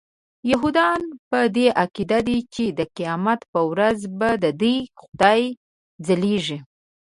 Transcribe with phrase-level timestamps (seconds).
[0.51, 5.41] یهودان په دې عقیده دي چې د قیامت په ورځ به ددوی خدای
[6.05, 6.59] ځلیږي.